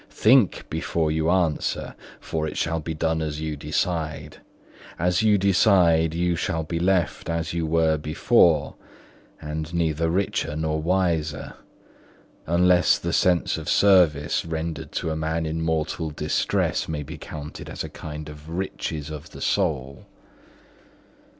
Think 0.09 0.65
before 0.67 1.11
you 1.11 1.29
answer, 1.29 1.93
for 2.19 2.47
it 2.47 2.57
shall 2.57 2.79
be 2.79 2.95
done 2.95 3.21
as 3.21 3.39
you 3.39 3.55
decide. 3.55 4.37
As 4.97 5.21
you 5.21 5.37
decide, 5.37 6.15
you 6.15 6.35
shall 6.35 6.63
be 6.63 6.79
left 6.79 7.29
as 7.29 7.53
you 7.53 7.67
were 7.67 7.97
before, 7.97 8.73
and 9.39 9.71
neither 9.75 10.09
richer 10.09 10.55
nor 10.55 10.81
wiser, 10.81 11.53
unless 12.47 12.97
the 12.97 13.13
sense 13.13 13.59
of 13.59 13.69
service 13.69 14.43
rendered 14.43 14.91
to 14.93 15.11
a 15.11 15.15
man 15.15 15.45
in 15.45 15.61
mortal 15.61 16.09
distress 16.09 16.87
may 16.87 17.03
be 17.03 17.19
counted 17.19 17.69
as 17.69 17.83
a 17.83 17.87
kind 17.89 18.27
of 18.27 18.49
riches 18.49 19.11
of 19.11 19.29
the 19.29 19.39
soul. 19.41 20.07